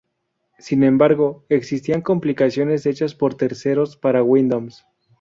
[0.57, 4.83] Sin embargo, existían compilaciones hechas por terceros para Windows.